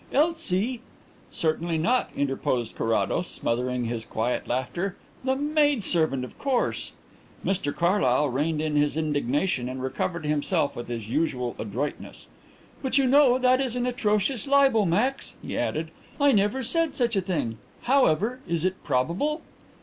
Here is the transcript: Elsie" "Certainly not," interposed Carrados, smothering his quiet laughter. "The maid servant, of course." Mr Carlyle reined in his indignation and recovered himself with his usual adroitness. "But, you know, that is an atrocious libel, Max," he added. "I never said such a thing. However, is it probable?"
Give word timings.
Elsie" 0.11 0.81
"Certainly 1.43 1.77
not," 1.77 2.09
interposed 2.17 2.73
Carrados, 2.73 3.27
smothering 3.27 3.85
his 3.85 4.03
quiet 4.03 4.47
laughter. 4.47 4.95
"The 5.23 5.35
maid 5.35 5.83
servant, 5.83 6.25
of 6.25 6.39
course." 6.39 6.93
Mr 7.45 7.71
Carlyle 7.71 8.27
reined 8.27 8.63
in 8.63 8.75
his 8.75 8.97
indignation 8.97 9.69
and 9.69 9.79
recovered 9.79 10.25
himself 10.25 10.75
with 10.75 10.87
his 10.87 11.07
usual 11.11 11.55
adroitness. 11.59 12.25
"But, 12.81 12.97
you 12.97 13.05
know, 13.05 13.37
that 13.37 13.61
is 13.61 13.75
an 13.75 13.85
atrocious 13.85 14.47
libel, 14.47 14.87
Max," 14.87 15.35
he 15.39 15.55
added. 15.55 15.91
"I 16.19 16.31
never 16.31 16.63
said 16.63 16.95
such 16.95 17.15
a 17.15 17.21
thing. 17.21 17.59
However, 17.83 18.39
is 18.47 18.65
it 18.65 18.83
probable?" 18.83 19.43